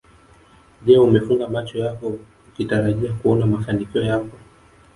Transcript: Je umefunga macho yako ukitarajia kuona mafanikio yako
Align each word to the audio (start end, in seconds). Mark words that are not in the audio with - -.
Je 0.85 0.93
umefunga 0.99 1.45
macho 1.53 1.77
yako 1.85 2.05
ukitarajia 2.47 3.13
kuona 3.13 3.45
mafanikio 3.45 4.01
yako 4.01 4.37